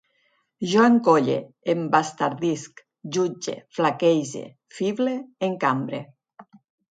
[0.69, 1.35] Jo encolle,
[1.73, 2.81] embastardisc,
[3.17, 4.43] jutge, flaquege,
[4.79, 5.15] fible,
[5.51, 6.03] encambre